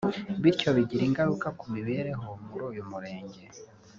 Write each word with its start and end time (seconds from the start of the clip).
bityo 0.41 0.69
bigira 0.77 1.03
ingaruka 1.09 1.47
ku 1.59 1.65
mibereho 1.73 2.29
muri 2.47 2.63
uyu 2.69 2.83
murenge 2.89 3.41